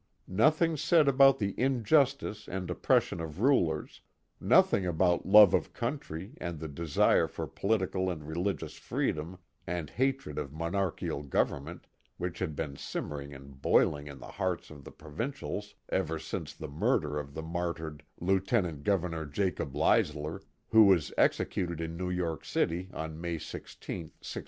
[0.27, 4.01] Nothing said about the injustice and oppression of rulers,
[4.39, 9.37] nothing about love of coun try and the desire for political and religious freedom
[9.67, 11.85] and hatred of monarchical government
[12.17, 16.67] which had been simmering and boiling in the hearts of the provincials ever since the
[16.67, 22.43] mur der of the martyred Lieutenant Governor Jacob Leisler, who was executed in New York
[22.43, 24.09] City on May i6, 1691.